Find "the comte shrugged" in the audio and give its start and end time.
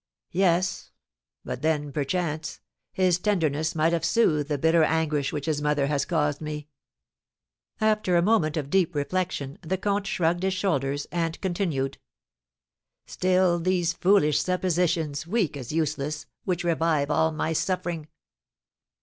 9.61-10.41